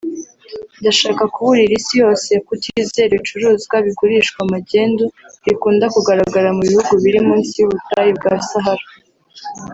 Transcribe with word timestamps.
“Ndashaka 0.79 1.23
kuburira 1.33 1.73
isi 1.79 1.93
yose 2.03 2.31
kutizera 2.47 3.09
ibicuruzwa 3.13 3.75
bigurishwa 3.85 4.39
magendu 4.53 5.03
bikunda 5.45 5.85
kugaragara 5.95 6.49
mu 6.55 6.61
bihugu 6.67 6.91
biri 7.03 7.19
munsi 7.27 7.51
y’ubutayu 7.59 8.11
bwa 8.19 8.33
Sahara…” 8.49 8.87